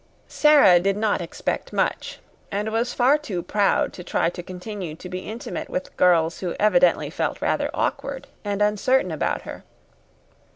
[0.27, 2.17] Sara did not expect much,
[2.51, 6.55] and was far too proud to try to continue to be intimate with girls who
[6.59, 9.63] evidently felt rather awkward and uncertain about her.